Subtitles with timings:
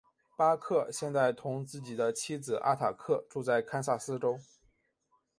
[0.35, 4.39] 巴克现在同自己的妻子阿塔克住在堪萨斯州。